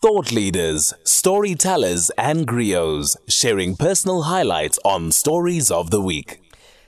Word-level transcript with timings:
Thought 0.00 0.30
leaders, 0.30 0.94
storytellers, 1.02 2.10
and 2.10 2.46
griots 2.46 3.16
sharing 3.26 3.74
personal 3.74 4.22
highlights 4.22 4.78
on 4.84 5.10
Stories 5.10 5.72
of 5.72 5.90
the 5.90 6.00
Week. 6.00 6.40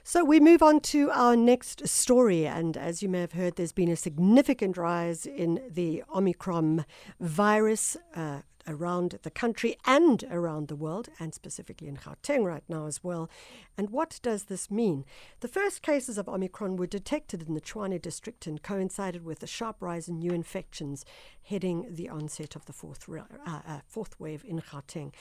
So 0.04 0.22
we 0.22 0.38
move 0.38 0.62
on 0.62 0.78
to 0.92 1.10
our 1.10 1.34
next 1.34 1.88
story. 1.88 2.46
And 2.46 2.76
as 2.76 3.02
you 3.02 3.08
may 3.08 3.22
have 3.22 3.32
heard, 3.32 3.56
there's 3.56 3.72
been 3.72 3.88
a 3.88 3.96
significant 3.96 4.76
rise 4.76 5.26
in 5.26 5.60
the 5.68 6.04
Omicron 6.14 6.86
virus. 7.18 7.96
Uh, 8.14 8.42
around 8.70 9.18
the 9.22 9.30
country 9.30 9.76
and 9.84 10.24
around 10.30 10.68
the 10.68 10.76
world, 10.76 11.08
and 11.18 11.34
specifically 11.34 11.88
in 11.88 11.96
Gauteng 11.96 12.44
right 12.44 12.62
now 12.68 12.86
as 12.86 13.02
well. 13.02 13.28
And 13.76 13.90
what 13.90 14.20
does 14.22 14.44
this 14.44 14.70
mean? 14.70 15.04
The 15.40 15.48
first 15.48 15.82
cases 15.82 16.16
of 16.16 16.28
Omicron 16.28 16.76
were 16.76 16.86
detected 16.86 17.42
in 17.42 17.54
the 17.54 17.60
Tshwane 17.60 18.00
district 18.00 18.46
and 18.46 18.62
coincided 18.62 19.24
with 19.24 19.42
a 19.42 19.46
sharp 19.46 19.76
rise 19.80 20.08
in 20.08 20.18
new 20.18 20.32
infections 20.32 21.04
heading 21.42 21.86
the 21.90 22.08
onset 22.08 22.56
of 22.56 22.66
the 22.66 22.72
fourth, 22.72 23.08
uh, 23.08 23.22
uh, 23.46 23.80
fourth 23.86 24.18
wave 24.20 24.44
in 24.46 24.60
Gauteng. 24.60 25.12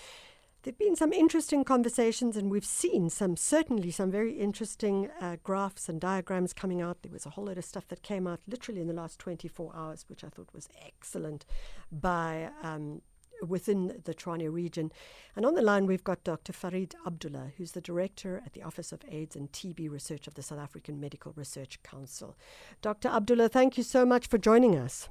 There 0.64 0.74
have 0.74 0.78
been 0.78 0.98
some 0.98 1.14
interesting 1.14 1.64
conversations, 1.64 2.36
and 2.36 2.52
we've 2.52 2.66
seen 2.66 3.10
some, 3.10 3.38
certainly, 3.38 3.92
some 3.92 4.12
very 4.12 4.34
interesting 4.34 5.10
uh, 5.22 5.38
graphs 5.42 5.88
and 5.88 6.02
diagrams 6.02 6.52
coming 6.52 6.82
out. 6.82 7.02
There 7.02 7.14
was 7.14 7.26
a 7.26 7.30
whole 7.30 7.46
lot 7.46 7.58
of 7.58 7.64
stuff 7.64 7.88
that 7.88 8.04
came 8.04 8.28
out 8.28 8.42
literally 8.46 8.82
in 8.82 8.88
the 8.88 8.94
last 8.94 9.20
24 9.20 9.72
hours, 9.74 10.04
which 10.10 10.22
I 10.22 10.28
thought 10.28 10.54
was 10.54 10.68
excellent 10.86 11.46
by 11.94 12.50
um, 12.62 13.02
within 13.48 14.02
the 14.06 14.14
Tshwane 14.14 14.52
region. 14.52 14.92
And 15.36 15.46
on 15.46 15.56
the 15.56 15.62
line, 15.62 15.86
we've 15.86 16.04
got 16.04 16.24
Dr. 16.24 16.54
Fareed 16.54 16.94
Abdullah, 17.06 17.52
who's 17.58 17.72
the 17.72 17.82
director 17.82 18.42
at 18.46 18.54
the 18.54 18.64
Office 18.64 18.92
of 18.92 19.02
AIDS 19.10 19.36
and 19.36 19.52
TB 19.52 19.90
Research 19.90 20.28
of 20.28 20.36
the 20.36 20.42
South 20.42 20.60
African 20.60 21.00
Medical 21.00 21.34
Research 21.36 21.82
Council. 21.84 22.36
Dr. 22.82 23.10
Abdullah, 23.10 23.50
thank 23.50 23.78
you 23.78 23.84
so 23.84 24.06
much 24.06 24.28
for 24.28 24.38
joining 24.38 24.76
us. 24.76 25.10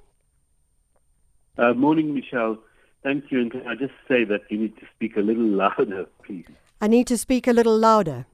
Uh, 1.56 1.74
morning, 1.74 2.14
Michelle. 2.14 2.58
Thank 3.02 3.30
you. 3.30 3.40
And 3.40 3.50
can 3.50 3.66
I 3.66 3.74
just 3.74 3.94
say 4.06 4.24
that 4.24 4.42
you 4.50 4.58
need 4.58 4.76
to 4.76 4.86
speak 4.94 5.16
a 5.16 5.20
little 5.20 5.46
louder, 5.48 6.06
please? 6.24 6.46
I 6.80 6.86
need 6.86 7.06
to 7.08 7.18
speak 7.18 7.46
a 7.46 7.52
little 7.52 7.76
louder. 7.76 8.26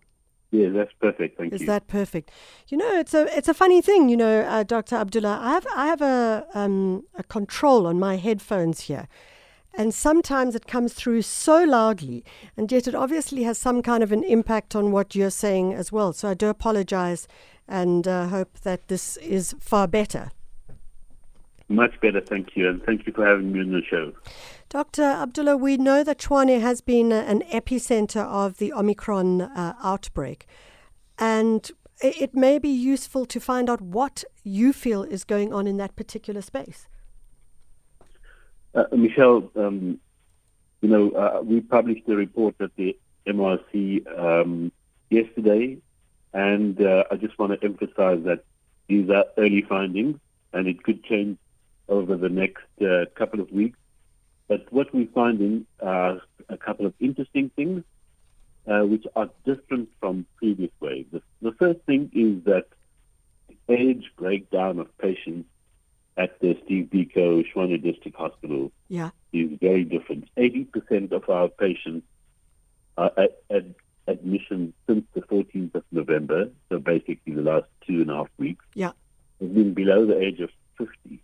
Yeah, 0.55 0.69
that's 0.69 0.93
perfect. 1.01 1.37
Thank 1.37 1.53
Is 1.53 1.63
you. 1.63 1.65
Is 1.65 1.69
that 1.69 1.89
perfect? 1.89 2.31
You 2.69 2.79
know, 2.79 2.97
it's 2.97 3.13
a 3.13 3.27
it's 3.37 3.49
a 3.49 3.55
funny 3.55 3.81
thing. 3.81 4.09
You 4.09 4.17
know, 4.17 4.43
uh, 4.43 4.63
Dr. 4.63 4.95
Abdullah, 4.95 5.41
I 5.43 5.55
have 5.55 5.67
I 5.75 5.87
have 5.87 6.01
a 6.01 6.47
um, 6.55 7.05
a 7.17 7.25
control 7.25 7.89
on 7.89 7.99
my 7.99 8.17
headphones 8.19 8.83
here, 8.83 9.09
and 9.77 9.93
sometimes 9.93 10.55
it 10.55 10.67
comes 10.67 10.93
through 10.93 11.23
so 11.23 11.65
loudly, 11.65 12.25
and 12.57 12.71
yet 12.71 12.87
it 12.87 12.95
obviously 12.95 13.43
has 13.43 13.59
some 13.59 13.83
kind 13.83 14.03
of 14.03 14.13
an 14.13 14.23
impact 14.25 14.77
on 14.77 14.93
what 14.93 15.15
you're 15.15 15.31
saying 15.31 15.73
as 15.73 15.91
well. 15.91 16.13
So 16.13 16.29
I 16.29 16.35
do 16.35 16.49
apologize 16.49 17.27
and 17.67 18.07
uh, 18.07 18.29
hope 18.29 18.61
that 18.61 18.89
this 18.89 19.17
is 19.19 19.55
far 19.59 19.89
better. 19.89 20.31
Much 21.69 21.99
better, 22.01 22.21
thank 22.21 22.57
you, 22.57 22.69
and 22.69 22.83
thank 22.85 23.07
you 23.07 23.13
for 23.13 23.27
having 23.27 23.53
me 23.53 23.61
on 23.61 23.73
the 23.73 23.83
show. 23.89 24.13
Dr. 24.69 25.03
Abdullah, 25.03 25.57
we 25.57 25.77
know 25.77 26.05
that 26.05 26.19
Tshwane 26.19 26.61
has 26.61 26.81
been 26.81 27.11
an 27.11 27.41
epicenter 27.53 28.25
of 28.25 28.59
the 28.59 28.73
Omicron 28.73 29.41
uh, 29.41 29.75
outbreak, 29.83 30.47
and 31.19 31.71
it 32.03 32.35
may 32.35 32.59
be 32.59 32.69
useful 32.69 33.25
to 33.27 33.41
find 33.41 33.71
out 33.71 33.81
what 33.81 34.25
you 34.43 34.73
feel 34.73 35.05
is 35.05 35.25
going 35.25 35.55
on 35.55 35.67
in 35.67 35.79
that 35.79 35.97
particular 35.97 36.43
space. 36.43 36.87
Uh, 38.75 38.85
Michelle, 38.93 39.51
um, 39.57 40.01
you 40.81 40.89
know, 40.89 41.11
uh, 41.13 41.41
we 41.43 41.61
published 41.61 42.09
a 42.09 42.17
report 42.17 42.57
at 42.61 42.75
the 42.77 42.97
MRC 43.27 44.07
um, 44.19 44.73
yesterday, 45.11 45.79
and 46.33 46.81
uh, 46.81 47.05
I 47.11 47.17
just 47.17 47.39
want 47.39 47.59
to 47.59 47.65
emphasize 47.65 48.25
that 48.25 48.45
these 48.89 49.09
are 49.11 49.27
early 49.39 49.63
findings, 49.63 50.19
and 50.53 50.67
it 50.67 50.83
could 50.83 51.05
change 51.05 51.39
over 51.89 52.17
the 52.17 52.29
next 52.29 52.65
uh, 52.83 53.05
couple 53.15 53.41
of 53.41 53.51
weeks. 53.53 53.79
But 54.49 54.71
what 54.73 54.93
we're 54.93 55.09
finding 55.15 55.67
are 55.81 56.21
a 56.49 56.57
couple 56.57 56.87
of 56.87 56.95
interesting 56.99 57.51
things, 57.55 57.85
uh, 58.67 58.81
which 58.81 59.07
are 59.15 59.31
different 59.45 59.89
from 60.01 60.27
previous 60.37 60.73
waves. 60.81 61.09
The, 61.13 61.23
the 61.41 61.53
first 61.53 61.81
thing 61.87 62.11
is 62.13 62.45
that 62.45 62.67
the 63.49 63.57
age 63.73 64.11
breakdown 64.17 64.81
of 64.81 64.99
patients 64.99 65.49
at 66.17 66.39
the 66.41 66.57
Steve 66.65 66.91
Biko 66.93 67.45
Tshwane 67.45 67.83
District 67.83 68.17
Hospital 68.17 68.71
yeah. 68.89 69.11
is 69.33 69.51
very 69.61 69.85
different. 69.85 70.29
80% 70.37 71.13
of 71.13 71.29
our 71.29 71.49
patients 71.49 72.07
are 72.97 73.11
at, 73.17 73.43
at 73.51 73.65
admission 74.07 74.73
since 74.87 75.05
the 75.15 75.23
14th 75.23 75.75
of 75.75 75.85
November, 75.91 76.51
so 76.69 76.79
basically 76.79 77.35
the 77.35 77.43
last 77.43 77.67
two 77.87 78.03
and 78.03 78.11
a 78.11 78.15
half 78.15 78.29
weeks, 78.39 78.65
yeah. 78.75 78.93
have 79.41 79.55
been 79.55 79.75
below 79.75 80.07
the 80.07 80.19
age 80.21 80.41
of 80.41 80.51
50. 80.79 81.21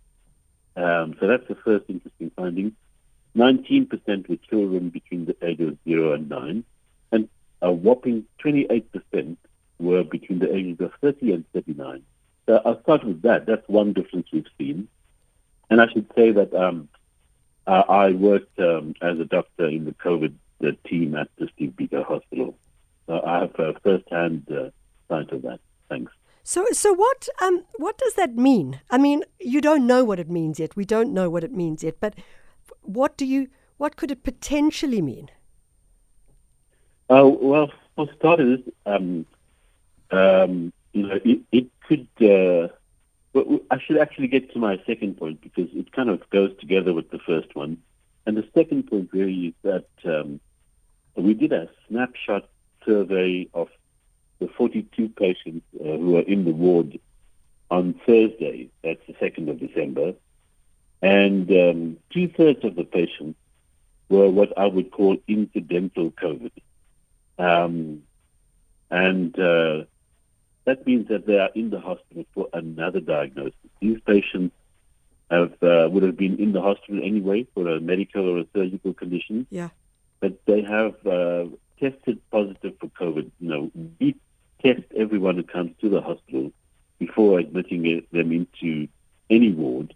Um, 0.75 1.15
so 1.19 1.27
that's 1.27 1.47
the 1.47 1.55
first 1.55 1.85
interesting 1.87 2.31
finding. 2.35 2.75
19% 3.35 4.27
were 4.27 4.35
children 4.49 4.89
between 4.89 5.25
the 5.25 5.35
ages 5.41 5.69
of 5.69 5.77
0 5.85 6.13
and 6.13 6.29
9, 6.29 6.63
and 7.13 7.29
a 7.61 7.71
whopping 7.71 8.25
28% 8.43 9.37
were 9.79 10.03
between 10.03 10.39
the 10.39 10.53
ages 10.53 10.79
of 10.81 10.91
30 11.01 11.33
and 11.33 11.45
39. 11.53 12.03
So 12.45 12.61
I'll 12.65 12.81
start 12.81 13.03
with 13.03 13.21
that. 13.21 13.45
That's 13.45 13.67
one 13.67 13.93
difference 13.93 14.27
we've 14.31 14.45
seen. 14.57 14.87
And 15.69 15.81
I 15.81 15.87
should 15.91 16.07
say 16.15 16.31
that 16.31 16.53
um, 16.53 16.89
uh, 17.67 17.83
I 17.87 18.11
worked 18.11 18.59
um, 18.59 18.93
as 19.01 19.19
a 19.19 19.25
doctor 19.25 19.67
in 19.67 19.85
the 19.85 19.93
COVID 19.93 20.33
the 20.61 20.73
team 20.87 21.15
at 21.15 21.27
the 21.37 21.49
Steve 21.55 21.71
Biko 21.71 22.05
Hospital. 22.05 22.55
So 23.07 23.21
I 23.25 23.39
have 23.39 23.55
a 23.59 23.73
first-hand 23.79 24.47
uh, 24.51 24.69
sight 25.09 25.31
of 25.31 25.41
that. 25.41 25.59
Thanks. 25.89 26.11
So, 26.43 26.65
so 26.71 26.93
what? 26.93 27.27
Um, 27.41 27.65
what 27.75 27.97
does 27.97 28.13
that 28.13 28.35
mean? 28.35 28.79
I 28.89 28.97
mean, 28.97 29.23
you 29.39 29.61
don't 29.61 29.85
know 29.85 30.03
what 30.03 30.19
it 30.19 30.29
means 30.29 30.59
yet. 30.59 30.75
We 30.75 30.85
don't 30.85 31.13
know 31.13 31.29
what 31.29 31.43
it 31.43 31.51
means 31.51 31.83
yet. 31.83 31.95
But 31.99 32.15
what 32.81 33.17
do 33.17 33.25
you? 33.25 33.47
What 33.77 33.95
could 33.95 34.11
it 34.11 34.23
potentially 34.23 35.01
mean? 35.01 35.29
Uh, 37.09 37.27
well, 37.27 37.71
for 37.95 38.07
starters, 38.17 38.59
um, 38.85 39.25
um, 40.11 40.71
know, 40.93 41.19
it, 41.23 41.39
it 41.51 41.67
could. 41.87 42.07
Uh, 42.19 42.73
well, 43.33 43.59
I 43.69 43.79
should 43.79 43.97
actually 43.97 44.27
get 44.27 44.51
to 44.53 44.59
my 44.59 44.81
second 44.85 45.17
point 45.17 45.41
because 45.41 45.69
it 45.73 45.91
kind 45.93 46.09
of 46.09 46.29
goes 46.29 46.51
together 46.59 46.93
with 46.93 47.09
the 47.11 47.19
first 47.19 47.55
one. 47.55 47.77
And 48.25 48.35
the 48.37 48.47
second 48.53 48.87
point 48.87 49.09
really 49.13 49.47
is 49.47 49.53
that 49.63 49.87
um, 50.05 50.39
we 51.15 51.33
did 51.33 51.53
a 51.53 51.69
snapshot 51.87 52.47
survey 52.85 53.47
of 53.53 53.69
the 54.39 54.47
42 54.47 55.09
patients 55.09 55.65
uh, 55.79 55.83
who 55.83 56.11
were 56.11 56.21
in 56.21 56.45
the 56.45 56.51
ward 56.51 56.99
on 57.69 57.93
Thursday, 58.05 58.69
that's 58.83 58.99
the 59.07 59.13
2nd 59.13 59.49
of 59.49 59.59
December, 59.59 60.13
and 61.01 61.49
um, 61.51 61.97
two 62.11 62.27
thirds 62.27 62.63
of 62.65 62.75
the 62.75 62.83
patients 62.83 63.39
were 64.09 64.29
what 64.29 64.57
I 64.57 64.65
would 64.65 64.91
call 64.91 65.17
incidental 65.27 66.11
COVID. 66.11 66.51
Um, 67.39 68.03
and 68.89 69.39
uh, 69.39 69.85
that 70.65 70.85
means 70.85 71.07
that 71.07 71.25
they 71.25 71.39
are 71.39 71.49
in 71.55 71.69
the 71.69 71.79
hospital 71.79 72.25
for 72.33 72.47
another 72.53 72.99
diagnosis. 72.99 73.53
These 73.79 73.99
patients 74.05 74.55
have 75.29 75.53
uh, 75.63 75.89
would 75.89 76.03
have 76.03 76.17
been 76.17 76.39
in 76.39 76.51
the 76.51 76.61
hospital 76.61 77.01
anyway 77.03 77.47
for 77.53 77.67
a 77.67 77.79
medical 77.79 78.29
or 78.29 78.39
a 78.39 78.45
surgical 78.53 78.93
condition. 78.93 79.47
Yeah. 79.49 79.69
But 80.19 80.45
they 80.45 80.61
have 80.61 80.95
uh, 81.05 81.45
tested 81.79 82.21
positive 82.29 82.75
for 82.79 82.87
COVID. 82.87 83.31
You 83.39 83.49
know, 83.49 83.71
we 83.99 84.15
test 84.61 84.83
everyone 84.95 85.35
who 85.35 85.43
comes 85.43 85.71
to 85.81 85.89
the 85.89 86.01
hospital 86.01 86.51
before 86.99 87.39
admitting 87.39 88.05
them 88.11 88.31
into 88.31 88.87
any 89.29 89.51
ward. 89.51 89.95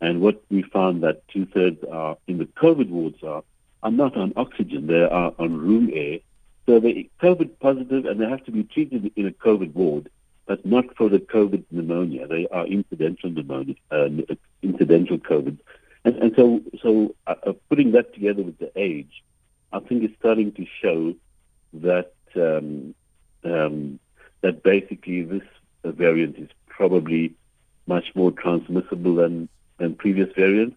And 0.00 0.20
what 0.20 0.42
we 0.50 0.62
found 0.62 1.04
that 1.04 1.26
two 1.28 1.46
thirds 1.46 1.82
are 1.90 2.18
in 2.26 2.38
the 2.38 2.44
COVID 2.44 2.90
wards 2.90 3.22
are 3.22 3.44
are 3.84 3.90
not 3.90 4.16
on 4.16 4.32
oxygen; 4.36 4.86
they 4.86 5.02
are 5.02 5.32
on 5.38 5.56
room 5.56 5.90
air 5.92 6.18
so 6.66 6.78
they're 6.78 7.04
COVID 7.22 7.58
positive 7.60 8.04
and 8.04 8.20
they 8.20 8.28
have 8.28 8.44
to 8.44 8.52
be 8.52 8.64
treated 8.64 9.12
in 9.16 9.26
a 9.26 9.30
COVID 9.30 9.74
ward, 9.74 10.10
but 10.46 10.64
not 10.64 10.96
for 10.96 11.08
the 11.08 11.18
COVID 11.18 11.64
pneumonia. 11.70 12.26
They 12.26 12.46
are 12.48 12.66
incidental 12.66 13.30
pneumonia, 13.30 13.74
uh, 13.90 14.08
incidental 14.62 15.18
COVID. 15.18 15.58
And, 16.04 16.16
and 16.16 16.32
so, 16.36 16.60
so 16.82 17.14
uh, 17.26 17.34
uh, 17.46 17.52
putting 17.68 17.92
that 17.92 18.14
together 18.14 18.42
with 18.42 18.58
the 18.58 18.70
age, 18.76 19.22
I 19.72 19.80
think 19.80 20.04
it's 20.04 20.18
starting 20.18 20.52
to 20.52 20.66
show 20.80 21.14
that 21.74 22.12
um, 22.36 22.94
um, 23.44 23.98
that 24.42 24.62
basically 24.62 25.22
this 25.22 25.42
variant 25.84 26.36
is 26.36 26.48
probably 26.66 27.34
much 27.86 28.14
more 28.14 28.30
transmissible 28.30 29.14
than 29.16 29.48
than 29.78 29.94
previous 29.94 30.32
variants, 30.34 30.76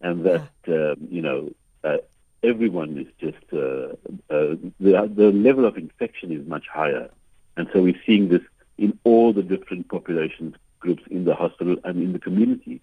and 0.00 0.24
that 0.24 0.48
yeah. 0.66 0.92
um, 0.92 1.08
you 1.10 1.22
know 1.22 1.50
uh, 1.84 1.98
everyone 2.42 2.98
is 2.98 3.06
just 3.18 3.44
uh, 3.52 3.94
uh, 4.32 4.56
the 4.80 5.10
the 5.14 5.32
level 5.32 5.64
of 5.64 5.76
infection 5.76 6.32
is 6.32 6.46
much 6.46 6.66
higher, 6.72 7.10
and 7.56 7.68
so 7.72 7.82
we're 7.82 8.00
seeing 8.06 8.28
this 8.28 8.42
in 8.76 8.98
all 9.04 9.32
the 9.32 9.42
different 9.42 9.88
population 9.88 10.56
groups 10.80 11.02
in 11.10 11.24
the 11.24 11.34
hospital 11.34 11.76
and 11.84 12.02
in 12.02 12.12
the 12.12 12.18
community, 12.18 12.80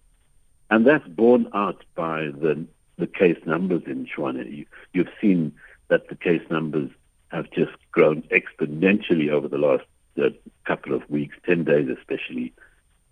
and 0.70 0.86
that's 0.86 1.08
borne 1.08 1.48
out 1.54 1.84
by 1.96 2.28
the 2.42 2.66
the 2.98 3.08
case 3.08 3.38
numbers 3.46 3.84
in 3.86 4.06
Tshwane. 4.06 4.58
You, 4.58 4.66
you've 4.94 5.10
seen 5.22 5.54
that 5.90 6.10
the 6.10 6.16
case 6.16 6.42
numbers 6.50 6.90
have 7.30 7.50
just 7.52 7.74
grown 7.92 8.24
exponentially 8.24 9.30
over 9.30 9.48
the 9.48 9.58
last 9.58 9.86
uh, 10.22 10.30
couple 10.66 10.94
of 10.94 11.10
weeks, 11.10 11.36
ten 11.46 11.64
days 11.64 11.90
especially. 11.90 12.54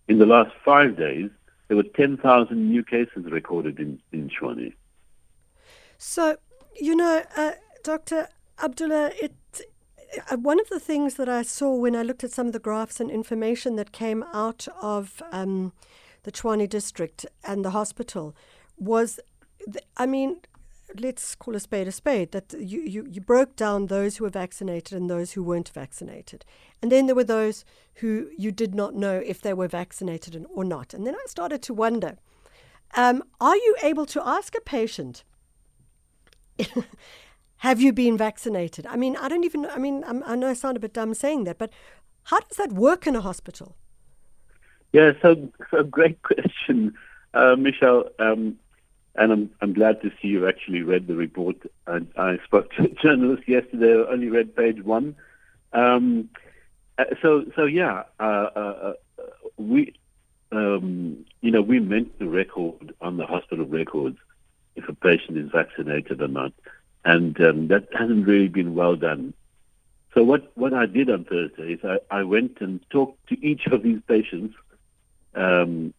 In 0.08 0.20
the 0.20 0.26
last 0.26 0.52
five 0.66 0.98
days, 0.98 1.30
there 1.68 1.78
were 1.78 1.84
10,000 1.84 2.70
new 2.70 2.84
cases 2.84 3.26
recorded 3.26 3.80
in, 3.80 4.00
in. 4.12 4.30
So, 5.98 6.38
you 6.80 6.96
know, 6.96 7.24
uh, 7.36 7.54
Dr. 7.84 8.28
Abdullah, 8.62 9.12
it, 9.22 9.34
uh, 10.30 10.38
one 10.38 10.60
of 10.60 10.70
the 10.70 10.80
things 10.80 11.16
that 11.16 11.30
I 11.30 11.42
saw 11.44 11.74
when 11.76 11.96
I 11.96 12.04
looked 12.04 12.24
at 12.24 12.32
some 12.32 12.48
of 12.48 12.54
the 12.54 12.60
graphs 12.60 13.00
and 13.00 13.10
information 13.10 13.76
that 13.76 13.92
came 13.92 14.24
out 14.34 14.68
of 14.82 15.22
um, 15.32 15.74
the 16.24 16.32
Tshwane 16.32 16.70
district 16.70 17.26
and 17.44 17.64
the 17.64 17.72
hospital 17.72 18.36
was, 18.78 19.20
th- 19.66 19.86
I 19.98 20.06
mean, 20.06 20.38
let's 21.00 21.36
call 21.36 21.56
a 21.56 21.60
spade 21.60 21.88
a 21.88 21.92
spade, 21.92 22.32
that 22.32 22.54
you, 22.54 22.82
you, 22.82 23.08
you 23.10 23.22
broke 23.22 23.56
down 23.56 23.88
those 23.88 24.18
who 24.18 24.24
were 24.24 24.30
vaccinated 24.30 24.98
and 24.98 25.10
those 25.10 25.34
who 25.34 25.44
weren't 25.44 25.70
vaccinated. 25.70 26.46
And 26.82 26.92
then 26.92 27.06
there 27.06 27.16
were 27.16 27.24
those 27.24 27.66
who 27.96 28.30
you 28.38 28.52
did 28.52 28.76
not 28.76 28.96
know 28.96 29.22
if 29.26 29.42
they 29.42 29.54
were 29.54 29.68
vaccinated 29.68 30.46
or 30.54 30.64
not. 30.64 30.94
And 30.94 31.06
then 31.06 31.16
I 31.16 31.26
started 31.28 31.62
to 31.64 31.74
wonder 31.74 32.18
um, 32.96 33.24
are 33.42 33.56
you 33.56 33.76
able 33.82 34.06
to 34.08 34.22
ask 34.24 34.56
a 34.56 34.62
patient, 34.62 35.24
have 37.58 37.82
you 37.82 37.94
been 37.94 38.18
vaccinated? 38.18 38.86
I 38.86 38.96
mean, 38.96 39.16
I 39.18 39.28
don't 39.28 39.44
even, 39.44 39.64
know 39.64 39.70
I 39.70 39.78
mean, 39.78 40.04
I'm, 40.06 40.24
i 40.26 40.36
know 40.36 40.50
I 40.50 40.54
sound 40.54 40.78
a 40.78 40.80
bit 40.80 40.94
dumb 40.94 41.14
saying 41.14 41.46
that, 41.46 41.58
but 41.58 41.72
how 42.24 42.40
does 42.40 42.58
that 42.58 42.74
work 42.74 43.08
in 43.08 43.16
a 43.16 43.22
hospital? 43.22 43.76
Yeah, 44.92 45.12
so, 45.22 45.50
so 45.72 45.84
great 45.84 46.22
question, 46.24 46.94
uh, 47.34 47.56
Michelle. 47.56 48.10
Um, 48.20 48.58
and 49.16 49.32
I'm, 49.32 49.50
I'm 49.62 49.74
glad 49.74 50.02
to 50.02 50.12
see 50.22 50.30
you 50.30 50.48
actually 50.48 50.82
read 50.82 51.08
the 51.08 51.16
report. 51.16 51.58
I, 51.88 52.00
I 52.18 52.40
spoke 52.44 52.72
to 52.74 52.84
a 52.84 52.88
journalist 53.02 53.48
yesterday 53.48 53.94
only 54.10 54.30
read 54.30 54.56
page 54.56 54.82
one. 54.82 55.16
Um, 55.72 56.30
uh, 56.98 57.06
so, 57.22 57.46
so 57.56 57.66
yeah, 57.66 58.04
uh, 58.20 58.48
uh, 58.56 58.94
uh, 59.20 59.24
we, 59.58 59.94
um, 60.52 61.26
you 61.42 61.52
know, 61.52 61.62
we 61.62 61.80
meant 61.80 62.18
the 62.20 62.28
record 62.28 62.94
on 63.02 63.18
the 63.18 63.26
hospital 63.26 63.66
records 63.66 64.18
if 64.76 64.88
a 64.90 64.94
patient 64.94 65.38
is 65.38 65.52
vaccinated 65.52 66.22
or 66.22 66.28
not, 66.28 66.54
and 67.06 67.40
um, 67.42 67.68
that 67.68 67.88
hasn't 67.94 68.28
really 68.28 68.48
been 68.48 68.76
well 68.76 68.96
done. 68.96 69.34
So 70.14 70.24
what, 70.24 70.52
what 70.56 70.74
I 70.74 70.86
did 70.86 71.10
on 71.10 71.26
Thursday 71.26 71.74
is 71.74 71.80
I, 71.84 72.00
I 72.12 72.24
went 72.24 72.62
and 72.62 72.80
talked 72.90 73.28
to 73.30 73.46
each 73.46 73.66
of 73.68 73.82
these 73.82 74.00
patients 74.08 74.56
um, 75.36 75.94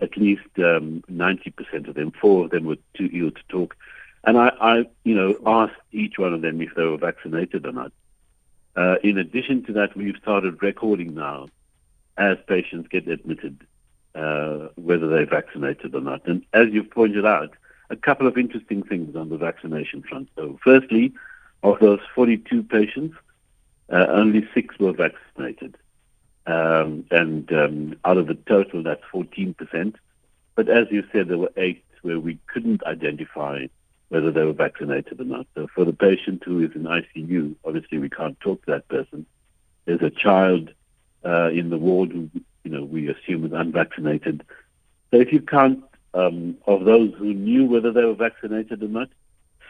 at 0.00 0.16
least 0.16 0.46
um, 0.58 1.02
90% 1.10 1.88
of 1.88 1.94
them. 1.94 2.12
Four 2.12 2.44
of 2.44 2.50
them 2.50 2.64
were 2.64 2.76
too 2.94 3.08
ill 3.12 3.30
to 3.30 3.42
talk. 3.48 3.76
And 4.24 4.38
I, 4.38 4.52
I, 4.60 4.76
you 5.04 5.14
know, 5.14 5.36
asked 5.46 5.80
each 5.92 6.18
one 6.18 6.34
of 6.34 6.42
them 6.42 6.60
if 6.60 6.74
they 6.74 6.84
were 6.84 6.96
vaccinated 6.96 7.66
or 7.66 7.72
not. 7.72 7.92
Uh, 8.76 8.96
in 9.02 9.18
addition 9.18 9.64
to 9.64 9.72
that, 9.74 9.96
we've 9.96 10.16
started 10.20 10.62
recording 10.62 11.14
now 11.14 11.48
as 12.16 12.38
patients 12.46 12.88
get 12.88 13.06
admitted, 13.06 13.64
uh, 14.14 14.68
whether 14.76 15.08
they're 15.08 15.26
vaccinated 15.26 15.94
or 15.94 16.00
not. 16.00 16.26
And 16.26 16.44
as 16.52 16.68
you've 16.70 16.90
pointed 16.90 17.24
out, 17.24 17.50
a 17.90 17.96
couple 17.96 18.26
of 18.26 18.38
interesting 18.38 18.82
things 18.82 19.16
on 19.16 19.28
the 19.28 19.36
vaccination 19.36 20.02
front. 20.02 20.28
So, 20.36 20.58
firstly, 20.62 21.12
of 21.62 21.78
those 21.80 22.00
42 22.14 22.62
patients, 22.62 23.16
uh, 23.90 24.06
only 24.08 24.46
six 24.54 24.78
were 24.78 24.92
vaccinated. 24.92 25.76
Um, 26.46 27.04
and 27.10 27.50
um, 27.52 27.96
out 28.04 28.18
of 28.18 28.26
the 28.26 28.34
total, 28.34 28.82
that's 28.82 29.02
14%. 29.12 29.94
But 30.54 30.68
as 30.68 30.86
you 30.90 31.04
said, 31.12 31.28
there 31.28 31.38
were 31.38 31.52
eight 31.56 31.84
where 32.02 32.20
we 32.20 32.38
couldn't 32.46 32.84
identify 32.84 33.66
whether 34.08 34.30
they 34.30 34.44
were 34.44 34.52
vaccinated 34.52 35.20
or 35.20 35.24
not. 35.24 35.46
So 35.54 35.66
for 35.74 35.84
the 35.84 35.92
patient 35.92 36.42
who 36.44 36.60
is 36.60 36.70
in 36.74 36.84
ICU, 36.84 37.56
obviously 37.64 37.98
we 37.98 38.10
can't 38.10 38.38
talk 38.40 38.64
to 38.64 38.72
that 38.72 38.88
person. 38.88 39.26
There's 39.86 40.02
a 40.02 40.10
child 40.10 40.70
uh, 41.24 41.48
in 41.48 41.70
the 41.70 41.78
ward 41.78 42.12
who, 42.12 42.30
you 42.62 42.70
know, 42.70 42.84
we 42.84 43.08
assume 43.08 43.46
is 43.46 43.52
unvaccinated. 43.52 44.44
So 45.10 45.20
if 45.20 45.32
you 45.32 45.40
count 45.40 45.82
um, 46.14 46.56
of 46.66 46.84
those 46.84 47.12
who 47.18 47.34
knew 47.34 47.66
whether 47.66 47.92
they 47.92 48.04
were 48.04 48.14
vaccinated 48.14 48.82
or 48.82 48.88
not, 48.88 49.08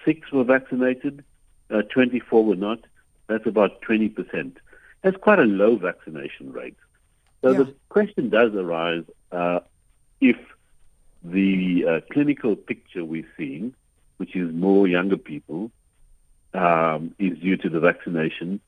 six 0.05 0.31
were 0.31 0.45
vaccinated, 0.45 1.25
uh, 1.71 1.83
24 1.83 2.45
were 2.45 2.57
not. 2.57 2.81
That's 3.27 3.47
about 3.47 3.81
20 3.83 4.11
percent. 4.11 4.59
That's 5.03 5.17
quite 5.17 5.39
a 5.39 5.45
low 5.45 5.77
vaccination 5.77 6.53
rate. 6.53 6.77
So 7.43 7.51
yeah. 7.51 7.59
the 7.59 7.75
question 7.89 8.29
does 8.29 8.55
arise 8.55 9.05
uh, 9.33 9.61
if 10.21 10.37
the 11.23 11.85
uh, 11.87 12.01
clinical 12.13 12.55
picture 12.55 13.05
we're 13.05 13.29
seeing, 13.37 13.75
which 14.19 14.37
is 14.37 14.53
more 14.53 14.87
younger 14.87 15.17
people, 15.17 15.71
um, 16.53 17.15
is 17.19 17.39
due 17.39 17.57
to 17.57 17.69
the 17.69 17.81
vaccination. 17.81 18.61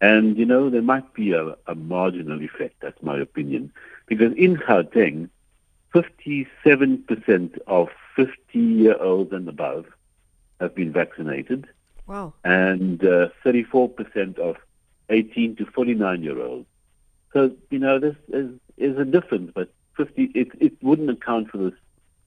And, 0.00 0.36
you 0.38 0.46
know, 0.46 0.70
there 0.70 0.82
might 0.82 1.12
be 1.12 1.32
a, 1.32 1.56
a 1.66 1.74
marginal 1.74 2.42
effect, 2.42 2.76
that's 2.80 3.02
my 3.02 3.18
opinion. 3.18 3.72
Because 4.06 4.32
in 4.36 4.56
Gauteng, 4.56 5.28
57% 5.94 7.58
of 7.66 7.88
50 8.16 8.58
year 8.58 8.96
olds 9.00 9.32
and 9.32 9.48
above 9.48 9.86
have 10.60 10.74
been 10.74 10.92
vaccinated. 10.92 11.66
Wow. 12.06 12.34
And 12.44 13.02
uh, 13.04 13.28
34% 13.44 14.38
of 14.38 14.56
18 15.08 15.56
to 15.56 15.66
49 15.66 16.22
year 16.22 16.40
olds. 16.40 16.66
So, 17.32 17.52
you 17.70 17.78
know, 17.78 17.98
this 17.98 18.16
is, 18.28 18.50
is 18.76 18.98
a 18.98 19.04
difference, 19.04 19.52
but 19.54 19.72
50, 19.96 20.24
it, 20.34 20.48
it 20.58 20.72
wouldn't 20.82 21.10
account 21.10 21.50
for 21.50 21.58
this 21.58 21.78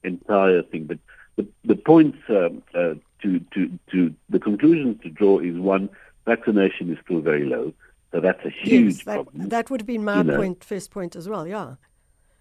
entire 0.04 0.62
thing. 0.62 0.86
But 0.86 1.00
the, 1.36 1.48
the 1.66 1.76
points 1.76 2.18
um, 2.30 2.64
uh, 2.74 2.96
to, 3.22 3.40
to, 3.54 3.80
to 3.92 4.16
the 4.30 4.40
conclusions 4.40 5.02
to 5.04 5.10
draw 5.10 5.40
is 5.40 5.58
one, 5.58 5.90
vaccination 6.26 6.92
is 6.92 6.98
still 7.04 7.20
very 7.20 7.46
low. 7.46 7.74
So 8.12 8.20
that's 8.20 8.46
a 8.46 8.50
huge 8.50 8.96
yes, 8.96 9.04
that, 9.06 9.14
problem. 9.16 9.50
That 9.50 9.70
would 9.70 9.82
have 9.82 9.88
been 9.88 10.06
my 10.06 10.22
you 10.22 10.32
point, 10.32 10.60
know. 10.60 10.66
first 10.66 10.92
point 10.92 11.16
as 11.16 11.28
well, 11.28 11.48
yeah. 11.48 11.76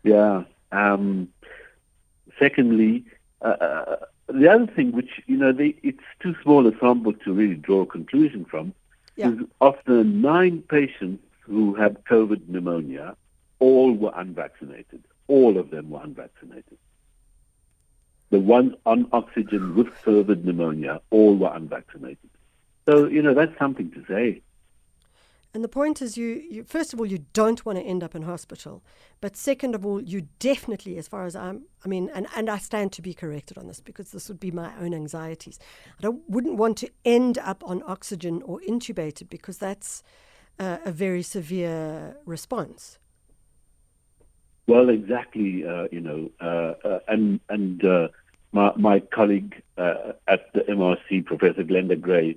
Yeah. 0.02 0.44
Um, 0.72 1.28
secondly, 2.38 3.04
uh, 3.40 3.56
uh, 3.60 3.96
the 4.28 4.48
other 4.48 4.66
thing, 4.66 4.92
which, 4.92 5.20
you 5.26 5.36
know, 5.36 5.52
they, 5.52 5.76
it's 5.82 6.02
too 6.20 6.34
small 6.42 6.66
a 6.66 6.72
sample 6.80 7.12
to 7.12 7.32
really 7.32 7.54
draw 7.54 7.82
a 7.82 7.86
conclusion 7.86 8.44
from, 8.44 8.74
yeah. 9.16 9.30
is 9.30 9.38
of 9.60 9.76
the 9.84 10.02
nine 10.02 10.62
patients 10.62 11.22
who 11.40 11.74
had 11.74 12.04
COVID 12.04 12.48
pneumonia, 12.48 13.16
all 13.58 13.92
were 13.92 14.12
unvaccinated. 14.14 15.04
All 15.28 15.58
of 15.58 15.70
them 15.70 15.90
were 15.90 16.02
unvaccinated. 16.02 16.78
The 18.30 18.40
ones 18.40 18.74
on 18.86 19.08
oxygen 19.12 19.74
with 19.74 19.88
COVID 20.04 20.44
pneumonia, 20.44 21.00
all 21.10 21.36
were 21.36 21.52
unvaccinated. 21.54 22.30
So, 22.86 23.06
you 23.06 23.22
know, 23.22 23.34
that's 23.34 23.56
something 23.58 23.90
to 23.92 24.04
say. 24.08 24.40
And 25.54 25.62
the 25.62 25.68
point 25.68 26.00
is, 26.00 26.16
you, 26.16 26.42
you 26.50 26.64
first 26.64 26.94
of 26.94 26.98
all, 26.98 27.04
you 27.04 27.26
don't 27.34 27.64
want 27.66 27.78
to 27.78 27.84
end 27.84 28.02
up 28.02 28.14
in 28.14 28.22
hospital, 28.22 28.82
but 29.20 29.36
second 29.36 29.74
of 29.74 29.84
all, 29.84 30.00
you 30.00 30.28
definitely, 30.38 30.96
as 30.96 31.08
far 31.08 31.26
as 31.26 31.36
I'm, 31.36 31.64
I 31.84 31.88
mean, 31.88 32.10
and, 32.14 32.26
and 32.34 32.48
I 32.48 32.56
stand 32.56 32.92
to 32.92 33.02
be 33.02 33.12
corrected 33.12 33.58
on 33.58 33.66
this 33.66 33.78
because 33.78 34.12
this 34.12 34.28
would 34.28 34.40
be 34.40 34.50
my 34.50 34.72
own 34.80 34.94
anxieties. 34.94 35.58
I 35.98 36.02
don't, 36.02 36.22
wouldn't 36.26 36.56
want 36.56 36.78
to 36.78 36.90
end 37.04 37.36
up 37.36 37.62
on 37.66 37.82
oxygen 37.86 38.40
or 38.46 38.60
intubated 38.66 39.28
because 39.28 39.58
that's 39.58 40.02
uh, 40.58 40.78
a 40.86 40.92
very 40.92 41.22
severe 41.22 42.16
response. 42.24 42.98
Well, 44.66 44.88
exactly. 44.88 45.66
Uh, 45.66 45.88
you 45.90 46.00
know, 46.00 46.30
uh, 46.40 46.74
uh 46.86 47.00
and 47.08 47.40
and 47.48 47.84
uh, 47.84 48.08
my 48.52 48.72
my 48.76 49.00
colleague 49.00 49.60
uh, 49.76 50.12
at 50.28 50.52
the 50.54 50.60
MRC, 50.60 51.26
Professor 51.26 51.64
Glenda 51.64 52.00
Gray 52.00 52.36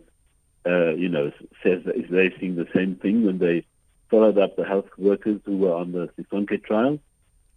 uh, 0.65 0.93
you 0.95 1.09
know, 1.09 1.31
says 1.63 1.83
that 1.85 1.95
they're 2.09 2.31
seeing 2.39 2.55
the 2.55 2.67
same 2.73 2.95
thing 2.95 3.25
when 3.25 3.37
they 3.37 3.65
followed 4.09 4.37
up 4.37 4.55
the 4.55 4.65
health 4.65 4.87
workers 4.97 5.39
who 5.45 5.57
were 5.57 5.73
on 5.73 5.91
the 5.91 6.09
Sisonke 6.17 6.63
trial. 6.63 6.99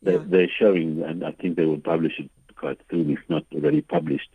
They, 0.02 0.14
yeah. 0.14 0.24
They're 0.24 0.48
showing, 0.48 1.02
and 1.02 1.24
I 1.24 1.32
think 1.32 1.56
they 1.56 1.64
will 1.64 1.80
publish 1.80 2.18
it 2.18 2.30
quite 2.54 2.80
soon, 2.90 3.10
if 3.10 3.20
not 3.28 3.44
already 3.54 3.80
published, 3.80 4.30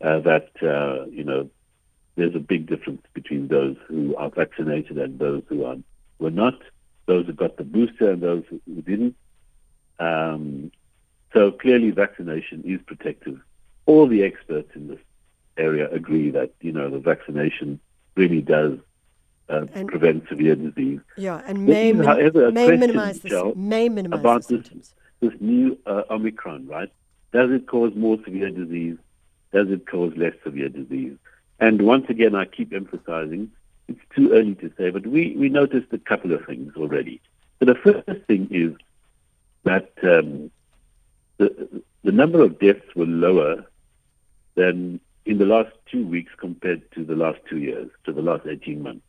uh, 0.00 0.20
that, 0.20 0.50
uh, 0.62 1.06
you 1.10 1.24
know, 1.24 1.50
there's 2.16 2.34
a 2.34 2.40
big 2.40 2.66
difference 2.66 3.02
between 3.12 3.48
those 3.48 3.76
who 3.86 4.14
are 4.16 4.30
vaccinated 4.30 4.98
and 4.98 5.18
those 5.18 5.42
who 5.48 5.64
are 5.64 5.76
were 6.18 6.30
not, 6.30 6.54
those 7.06 7.26
who 7.26 7.32
got 7.32 7.56
the 7.56 7.64
booster 7.64 8.12
and 8.12 8.22
those 8.22 8.44
who 8.48 8.60
didn't. 8.82 9.16
Um, 9.98 10.70
so 11.32 11.50
clearly, 11.50 11.90
vaccination 11.90 12.62
is 12.64 12.80
protective. 12.86 13.40
All 13.86 14.06
the 14.06 14.22
experts 14.22 14.70
in 14.74 14.88
this 14.88 15.00
area 15.56 15.90
agree 15.90 16.30
that 16.30 16.52
you 16.60 16.72
know 16.72 16.88
the 16.88 16.98
vaccination 16.98 17.80
really 18.16 18.40
does 18.40 18.78
uh, 19.48 19.66
prevent 19.86 20.28
severe 20.28 20.56
disease. 20.56 21.00
Yeah, 21.16 21.42
and 21.46 21.66
may, 21.66 21.90
is, 21.90 22.04
however, 22.04 22.50
may 22.50 22.76
minimize 22.76 23.20
the, 23.20 23.52
may 23.56 23.88
minimize 23.88 24.20
about 24.20 24.40
this, 24.42 24.48
symptoms. 24.48 24.94
This 25.20 25.32
new 25.40 25.78
uh, 25.86 26.02
Omicron, 26.10 26.66
right? 26.66 26.92
Does 27.32 27.50
it 27.50 27.66
cause 27.66 27.92
more 27.94 28.18
severe 28.24 28.50
disease? 28.50 28.96
Does 29.52 29.70
it 29.70 29.86
cause 29.86 30.12
less 30.16 30.34
severe 30.42 30.68
disease? 30.68 31.16
And 31.60 31.82
once 31.82 32.06
again, 32.08 32.34
I 32.34 32.44
keep 32.44 32.72
emphasizing 32.72 33.50
it's 33.88 34.00
too 34.14 34.32
early 34.32 34.54
to 34.56 34.72
say, 34.78 34.90
but 34.90 35.06
we, 35.06 35.34
we 35.36 35.48
noticed 35.48 35.92
a 35.92 35.98
couple 35.98 36.32
of 36.32 36.44
things 36.46 36.72
already. 36.76 37.20
So 37.58 37.66
the 37.66 37.74
first 37.74 38.26
thing 38.26 38.48
is 38.50 38.74
that 39.64 39.92
um, 40.02 40.50
the, 41.38 41.82
the 42.02 42.12
number 42.12 42.42
of 42.42 42.58
deaths 42.58 42.94
were 42.94 43.06
lower 43.06 43.66
than 44.54 45.00
in 45.26 45.38
the 45.38 45.46
last 45.46 45.70
two 45.90 46.06
weeks 46.06 46.32
compared 46.36 46.90
to 46.92 47.04
the 47.04 47.16
last 47.16 47.40
two 47.48 47.58
years, 47.58 47.90
to 48.04 48.12
the 48.12 48.22
last 48.22 48.46
18 48.46 48.82
months. 48.82 49.04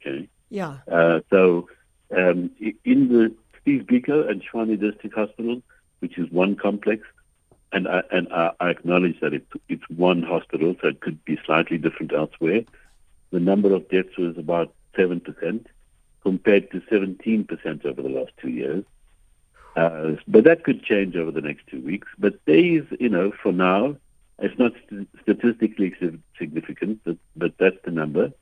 Okay. 0.00 0.28
Yeah. 0.48 0.78
Uh, 0.90 1.20
so 1.30 1.68
um, 2.16 2.50
in 2.84 3.08
the 3.08 3.34
Steve 3.60 3.82
Biko 3.82 4.28
and 4.30 4.42
Tshwane 4.42 4.78
District 4.78 5.14
Hospital, 5.14 5.62
which 5.98 6.18
is 6.18 6.30
one 6.30 6.54
complex, 6.56 7.02
and 7.72 7.88
I, 7.88 8.02
and 8.12 8.32
I, 8.32 8.52
I 8.60 8.70
acknowledge 8.70 9.18
that 9.20 9.34
it, 9.34 9.46
it's 9.68 9.88
one 9.88 10.22
hospital, 10.22 10.76
so 10.80 10.88
it 10.88 11.00
could 11.00 11.24
be 11.24 11.38
slightly 11.44 11.78
different 11.78 12.12
elsewhere. 12.12 12.62
The 13.30 13.40
number 13.40 13.74
of 13.74 13.88
deaths 13.88 14.16
was 14.16 14.38
about 14.38 14.72
seven 14.94 15.20
percent, 15.20 15.66
compared 16.22 16.70
to 16.70 16.82
seventeen 16.88 17.44
percent 17.44 17.84
over 17.84 18.02
the 18.02 18.08
last 18.08 18.30
two 18.40 18.50
years. 18.50 18.84
Uh, 19.74 20.12
but 20.28 20.44
that 20.44 20.64
could 20.64 20.82
change 20.82 21.16
over 21.16 21.30
the 21.30 21.40
next 21.40 21.66
two 21.66 21.80
weeks. 21.82 22.08
But 22.18 22.42
days, 22.46 22.84
you 22.98 23.08
know, 23.08 23.32
for 23.42 23.52
now, 23.52 23.96
it's 24.40 24.58
not 24.58 24.72
st- 24.88 25.08
statistically 25.22 25.94
significant, 26.38 27.00
but, 27.04 27.16
but 27.36 27.52
that's 27.58 27.76
the 27.84 27.90
number. 27.90 28.32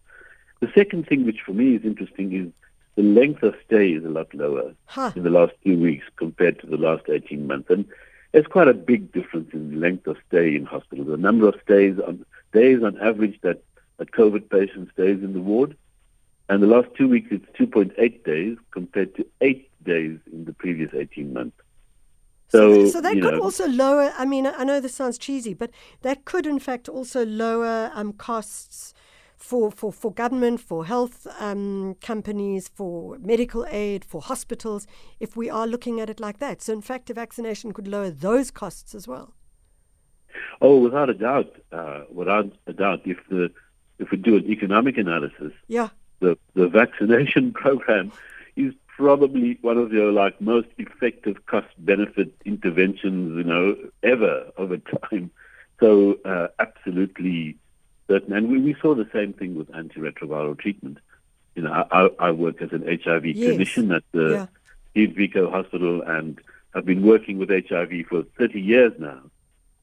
The 0.61 0.71
second 0.75 1.07
thing, 1.07 1.25
which 1.25 1.41
for 1.45 1.53
me 1.53 1.77
is 1.77 1.85
interesting, 1.85 2.33
is 2.35 2.49
the 2.97 3.03
length 3.03 3.43
of 3.43 3.55
stay 3.67 3.91
is 3.93 4.05
a 4.05 4.09
lot 4.09 4.33
lower 4.35 4.73
Huh. 4.87 5.13
in 5.17 5.23
the 5.25 5.31
last 5.31 5.53
two 5.65 5.79
weeks 5.79 6.05
compared 6.17 6.61
to 6.61 6.67
the 6.67 6.77
last 6.77 7.05
18 7.09 7.47
months. 7.47 7.71
And 7.71 7.85
there's 8.33 8.47
quite 8.47 8.69
a 8.69 8.75
big 8.75 9.13
difference 9.13 9.53
in 9.53 9.71
the 9.71 9.77
length 9.77 10.07
of 10.07 10.17
stay 10.29 10.55
in 10.57 10.65
hospital. 10.65 11.05
The 11.05 11.17
number 11.17 11.49
of 11.49 11.55
stays 11.65 11.99
on 11.99 12.25
days 12.53 12.83
on 12.83 12.99
average 13.01 13.39
that 13.43 13.63
a 13.99 14.07
COVID 14.07 14.49
patient 14.49 14.91
stays 14.93 15.23
in 15.23 15.33
the 15.33 15.41
ward. 15.41 15.77
And 16.49 16.63
the 16.63 16.67
last 16.67 16.89
two 16.97 17.09
weeks, 17.09 17.29
it's 17.31 17.47
2.8 17.59 18.25
days 18.25 18.57
compared 18.71 19.15
to 19.17 19.27
eight 19.41 19.71
days 19.85 20.19
in 20.33 20.45
the 20.45 20.53
previous 20.53 20.93
18 20.95 21.33
months. 21.33 21.57
So, 22.55 22.87
so 22.89 23.01
that 23.01 23.15
could 23.15 23.35
know, 23.35 23.41
also 23.41 23.67
lower. 23.67 24.13
I 24.17 24.25
mean, 24.25 24.47
I 24.47 24.65
know 24.65 24.81
this 24.81 24.95
sounds 24.95 25.19
cheesy, 25.19 25.55
but 25.55 25.71
that 26.03 26.25
could, 26.25 26.47
in 26.47 26.59
fact, 26.59 26.89
also 26.89 27.25
lower 27.25 27.91
um, 27.95 28.13
costs 28.13 28.95
for, 29.37 29.71
for, 29.71 29.93
for 29.93 30.13
government, 30.13 30.61
for 30.61 30.87
health 30.87 31.27
um, 31.39 31.97
companies, 32.01 32.69
for 32.69 33.19
medical 33.19 33.67
aid, 33.69 34.05
for 34.05 34.23
hospitals, 34.23 34.87
if 35.21 35.37
we 35.37 35.51
are 35.51 35.67
looking 35.67 36.01
at 36.01 36.09
it 36.09 36.21
like 36.21 36.39
that. 36.39 36.63
So, 36.63 36.73
in 36.73 36.81
fact, 36.81 37.11
a 37.11 37.15
vaccination 37.15 37.73
could 37.73 37.89
lower 37.89 38.11
those 38.11 38.51
costs 38.51 38.95
as 38.95 39.09
well. 39.09 39.35
Oh, 40.61 40.79
without 40.79 41.11
a 41.11 41.15
doubt, 41.15 41.53
uh, 41.73 42.05
without 42.11 42.53
a 42.67 42.73
doubt, 42.73 43.03
if 43.05 43.19
the 43.29 43.51
if 43.99 44.11
we 44.11 44.17
do 44.17 44.37
an 44.37 44.47
economic 44.51 44.99
analysis, 44.99 45.53
Yeah. 45.69 45.91
the 46.21 46.37
the 46.55 46.69
vaccination 46.69 47.53
program 47.65 48.13
is 48.57 48.73
probably 48.97 49.59
one 49.61 49.77
of 49.77 49.91
the 49.91 50.03
like 50.13 50.41
most 50.41 50.69
effective 50.79 51.45
cost 51.47 51.67
benefit 51.79 52.33
interventions 52.45 53.37
you 53.37 53.45
know 53.45 53.77
ever 54.03 54.51
over 54.57 54.79
time. 54.79 55.31
So 55.81 56.19
uh, 56.25 56.49
absolutely 56.61 57.57
certain, 58.09 58.33
and 58.33 58.49
we, 58.49 58.61
we 58.61 58.77
saw 58.81 58.95
the 58.95 59.09
same 59.13 59.33
thing 59.33 59.57
with 59.57 59.71
antiretroviral 59.73 60.59
treatment. 60.59 60.99
You 61.57 61.63
know, 61.63 61.87
I, 61.91 62.09
I 62.19 62.31
work 62.31 62.63
as 62.63 62.71
an 62.73 62.83
HIV 62.87 63.27
Yes. 63.27 63.37
clinician 63.37 63.95
at 63.95 64.05
the 64.13 64.49
Yeah. 64.95 65.07
Biko 65.07 65.51
Hospital, 65.51 66.03
and 66.03 66.41
I've 66.75 66.85
been 66.85 67.03
working 67.05 67.39
with 67.39 67.49
HIV 67.51 68.07
for 68.09 68.23
30 68.39 68.61
years 68.61 68.93
now, 68.99 69.23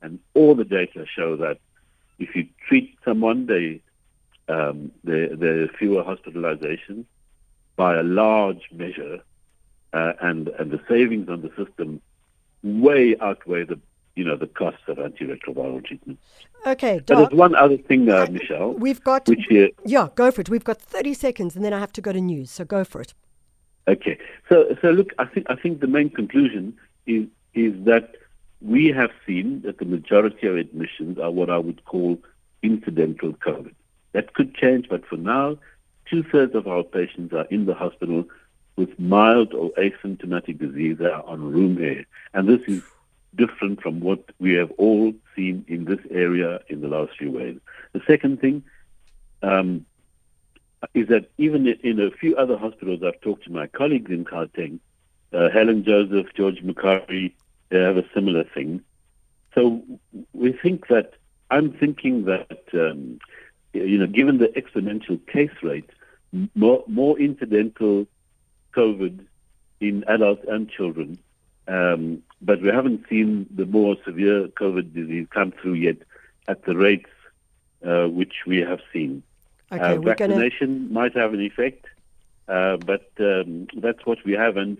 and 0.02 0.20
all 0.34 0.56
the 0.56 0.64
data 0.66 1.06
show 1.06 1.36
that 1.38 1.58
if 2.20 2.36
you 2.36 2.48
treat 2.68 2.98
someone, 3.04 3.46
they 3.46 3.82
um, 4.48 4.92
there, 5.04 5.36
there 5.36 5.64
are 5.64 5.68
fewer 5.68 6.04
hospitalizations 6.04 7.06
by 7.82 7.96
a 7.96 8.04
large 8.04 8.66
measure, 8.72 9.18
uh, 9.92 10.14
and 10.22 10.50
and 10.60 10.70
the 10.70 10.80
savings 10.88 11.28
on 11.30 11.42
the 11.42 11.52
system 11.60 12.00
way 12.62 13.16
outweigh 13.28 13.64
the 13.64 13.80
you 14.18 14.24
know 14.24 14.38
the 14.44 14.52
costs 14.62 14.86
of 14.88 14.98
antiretroviral 14.98 15.84
treatment. 15.84 16.20
Okay, 16.74 17.02
But 17.08 17.16
there's 17.18 17.32
one 17.46 17.56
other 17.56 17.80
thing, 17.90 18.08
uh, 18.08 18.28
Michelle, 18.30 18.74
We've 18.74 19.04
got. 19.04 19.28
which 19.28 19.48
uh, 19.52 19.70
Yeah, 19.84 20.10
go 20.14 20.30
for 20.30 20.42
it. 20.42 20.50
We've 20.56 20.70
got 20.72 20.80
30 20.80 21.16
seconds 21.16 21.56
and 21.56 21.66
then 21.66 21.74
I 21.74 21.80
have 21.80 21.94
to 21.94 22.02
go 22.02 22.12
to 22.12 22.22
news. 22.22 22.52
So 22.52 22.64
go 22.64 22.84
for 22.84 23.02
it. 23.02 23.16
Okay. 23.88 24.16
So, 24.48 24.78
so 24.80 24.92
look, 24.92 25.10
I 25.18 25.26
think 25.26 25.48
I 25.50 25.56
think 25.56 25.80
the 25.80 25.92
main 25.98 26.12
conclusion 26.12 26.78
is 27.08 27.26
is 27.56 27.74
that 27.86 28.08
we 28.74 28.84
have 29.00 29.10
seen 29.26 29.48
that 29.66 29.80
the 29.80 29.86
majority 29.86 30.46
of 30.46 30.56
admissions 30.56 31.18
are 31.18 31.32
what 31.32 31.50
I 31.50 31.58
would 31.58 31.84
call 31.86 32.20
incidental 32.62 33.34
COVID. 33.48 33.74
That 34.12 34.36
could 34.36 34.54
change, 34.54 34.84
but 34.88 35.04
for 35.10 35.18
now, 35.18 35.58
two 36.12 36.24
thirds 36.24 36.54
of 36.54 36.68
our 36.68 36.84
patients 36.84 37.34
are 37.34 37.46
in 37.46 37.66
the 37.66 37.74
hospital 37.74 38.26
with 38.76 39.00
mild 39.00 39.54
or 39.54 39.72
asymptomatic 39.72 40.60
disease 40.60 40.98
that 41.00 41.12
are 41.12 41.26
on 41.26 41.52
room 41.52 41.82
air, 41.82 42.06
and 42.34 42.48
this 42.48 42.62
is 42.68 42.84
different 43.34 43.82
from 43.82 44.02
what 44.02 44.24
we 44.40 44.54
have 44.54 44.72
all 44.78 45.14
seen 45.36 45.66
in 45.68 45.86
this 45.86 46.00
area 46.12 46.60
in 46.68 46.82
the 46.82 46.88
last 46.88 47.18
few 47.18 47.32
waves. 47.32 47.62
The 47.94 48.02
second 48.06 48.42
thing. 48.42 48.64
Um, 49.42 49.86
is 50.94 51.08
that 51.08 51.30
even 51.38 51.68
in 51.68 52.00
a 52.00 52.12
few 52.12 52.36
other 52.36 52.58
hospitals, 52.58 53.02
I've 53.04 53.22
talked 53.22 53.44
to 53.46 53.52
my 53.52 53.68
colleagues 53.68 54.12
in 54.12 54.26
Gauteng, 54.26 54.80
uh, 55.34 55.50
Helen 55.50 55.84
Joseph, 55.84 56.34
George 56.34 56.62
Mukhari, 56.64 57.34
they 57.70 57.80
have 57.80 57.98
a 57.98 58.06
similar 58.14 58.44
thing. 58.44 58.82
So 59.56 59.84
we 60.34 60.54
think 60.54 60.88
that, 60.88 61.14
I'm 61.50 61.72
thinking 61.72 62.26
that, 62.26 62.64
um, 62.74 63.20
you 63.74 63.98
know, 63.98 64.08
given 64.08 64.40
the 64.40 64.48
exponential 64.48 65.26
case 65.28 65.52
rate, 65.62 65.90
more, 66.56 66.84
more 66.88 67.20
incidental 67.20 68.08
COVID 68.74 69.26
in 69.80 70.04
adults 70.08 70.46
and 70.48 70.70
children, 70.70 71.18
um, 71.68 72.24
but 72.42 72.62
we 72.62 72.70
haven't 72.70 73.06
seen 73.10 73.48
the 73.54 73.66
more 73.66 73.96
severe 74.06 74.48
COVID 74.48 74.94
disease 74.94 75.28
come 75.30 75.52
through 75.52 75.74
yet 75.74 75.98
at 76.48 76.64
the 76.66 76.76
rates 76.76 77.10
uh, 77.86 78.06
which 78.08 78.34
we 78.46 78.58
have 78.60 78.80
seen. 78.94 79.24
Okay, 79.72 79.82
Uh, 79.82 79.96
we're 79.96 80.16
going 80.16 80.32
to. 80.32 80.36
vaccination 80.38 80.92
might 80.92 81.16
have 81.16 81.34
an 81.34 81.42
effect, 81.42 81.86
uh, 82.48 82.78
but 82.78 83.10
um, 83.20 83.68
that's 83.78 84.06
what 84.06 84.24
we 84.26 84.34
have. 84.34 84.58
And 84.58 84.78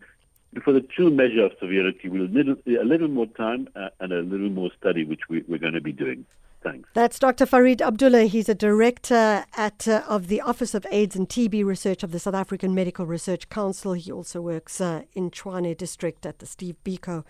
for 0.64 0.74
the 0.74 0.82
true 0.82 1.10
measure 1.10 1.46
of 1.46 1.54
severity, 1.60 2.10
we'll 2.10 2.28
need 2.28 2.48
a 2.48 2.84
little 2.84 3.08
more 3.08 3.28
time 3.28 3.70
uh, 3.76 3.90
and 4.00 4.12
a 4.12 4.22
little 4.22 4.50
more 4.50 4.70
study, 4.78 5.04
which 5.04 5.30
we, 5.30 5.44
we're 5.48 5.60
going 5.60 5.74
to 5.74 5.82
be 5.82 5.94
doing. 5.94 6.26
Thanks. 6.64 6.90
That's 6.94 7.18
Dr. 7.18 7.46
Fareed 7.46 7.82
Abdullah. 7.82 8.24
He's 8.24 8.48
a 8.48 8.54
director 8.54 9.46
at 9.58 9.88
uh, 9.88 10.04
of 10.08 10.28
the 10.28 10.42
Office 10.42 10.76
of 10.76 10.86
AIDS 10.92 11.16
and 11.16 11.28
TB 11.28 11.66
Research 11.66 12.04
of 12.04 12.12
the 12.12 12.20
South 12.20 12.36
African 12.36 12.76
Medical 12.76 13.06
Research 13.06 13.50
Council. 13.50 13.94
He 13.94 14.12
also 14.12 14.42
works 14.42 14.80
uh, 14.80 15.04
in 15.14 15.32
Tshwane 15.32 15.76
District 15.76 16.24
at 16.26 16.38
the 16.38 16.46
Steve 16.46 16.76
Biko 16.86 17.24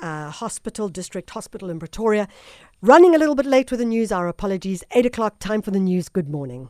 uh, 0.00 0.30
Hospital, 0.30 0.88
District 0.88 1.28
Hospital 1.30 1.68
in 1.68 1.80
Pretoria. 1.80 2.28
Running 2.80 3.14
a 3.14 3.18
little 3.18 3.34
bit 3.34 3.46
late 3.46 3.72
with 3.72 3.80
the 3.80 3.86
news, 3.86 4.12
our 4.12 4.28
apologies. 4.28 4.84
Eight 4.92 5.06
o'clock, 5.06 5.40
time 5.40 5.62
for 5.62 5.72
the 5.72 5.80
news. 5.80 6.08
Good 6.08 6.28
morning. 6.28 6.68